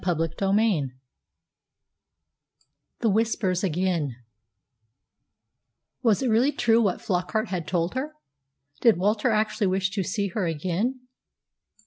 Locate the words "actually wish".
9.29-9.91